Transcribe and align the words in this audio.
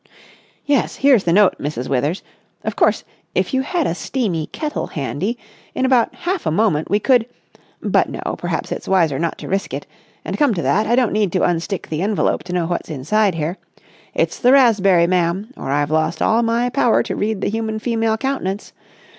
"Yes, 0.65 0.95
here's 0.95 1.25
the 1.25 1.31
note, 1.31 1.57
Mrs. 1.59 1.87
Withers. 1.87 2.23
Of 2.63 2.75
course, 2.75 3.03
if 3.35 3.53
you 3.53 3.61
had 3.61 3.85
a 3.85 3.93
steamy 3.93 4.47
kettle 4.47 4.87
handy, 4.87 5.37
in 5.75 5.85
about 5.85 6.15
half 6.15 6.47
a 6.47 6.49
moment 6.49 6.89
we 6.89 6.97
could... 6.99 7.27
but 7.83 8.09
no, 8.09 8.19
perhaps 8.39 8.71
it's 8.71 8.87
wiser 8.87 9.19
not 9.19 9.37
to 9.37 9.47
risk 9.47 9.75
it. 9.75 9.85
And, 10.25 10.39
come 10.39 10.55
to 10.55 10.61
that, 10.63 10.87
I 10.87 10.95
don't 10.95 11.13
need 11.13 11.31
to 11.33 11.43
unstick 11.45 11.87
the 11.89 12.01
envelope 12.01 12.41
to 12.45 12.53
know 12.53 12.65
what's 12.65 12.89
inside 12.89 13.35
here. 13.35 13.59
It's 14.15 14.39
the 14.39 14.53
raspberry, 14.53 15.05
ma'am, 15.05 15.51
or 15.55 15.69
I've 15.69 15.91
lost 15.91 16.19
all 16.19 16.41
my 16.41 16.69
power 16.71 17.03
to 17.03 17.15
read 17.15 17.41
the 17.41 17.49
human 17.51 17.77
female 17.77 18.17
countenance. 18.17 18.73